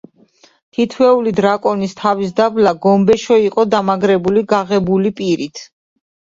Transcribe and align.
თითეული 0.77 1.33
დრაკონის 1.39 1.93
თავის 1.99 2.33
დაბლა 2.41 2.73
გომბეშო 2.87 3.39
იყო 3.45 3.69
დამაგრებული, 3.77 4.47
გაღებული 4.57 5.17
პირით. 5.23 5.67